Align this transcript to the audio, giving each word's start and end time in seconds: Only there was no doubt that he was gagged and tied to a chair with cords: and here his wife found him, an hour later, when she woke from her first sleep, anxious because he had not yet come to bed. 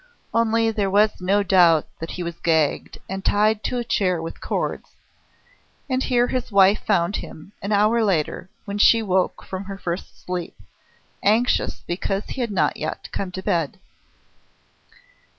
Only 0.33 0.71
there 0.71 0.89
was 0.89 1.21
no 1.21 1.43
doubt 1.43 1.85
that 1.99 2.09
he 2.09 2.23
was 2.23 2.39
gagged 2.39 2.97
and 3.07 3.23
tied 3.23 3.63
to 3.65 3.77
a 3.77 3.83
chair 3.83 4.19
with 4.19 4.41
cords: 4.41 4.95
and 5.87 6.01
here 6.01 6.25
his 6.29 6.51
wife 6.51 6.83
found 6.83 7.17
him, 7.17 7.51
an 7.61 7.71
hour 7.71 8.03
later, 8.03 8.49
when 8.65 8.79
she 8.79 9.03
woke 9.03 9.43
from 9.45 9.65
her 9.65 9.77
first 9.77 10.19
sleep, 10.25 10.57
anxious 11.21 11.83
because 11.85 12.25
he 12.29 12.41
had 12.41 12.49
not 12.49 12.77
yet 12.77 13.09
come 13.11 13.29
to 13.33 13.43
bed. 13.43 13.77